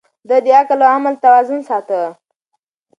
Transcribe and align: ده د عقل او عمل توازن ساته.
ده 0.27 0.37
د 0.45 0.47
عقل 0.57 0.79
او 0.85 0.89
عمل 0.95 1.15
توازن 1.23 1.59
ساته. 1.69 2.01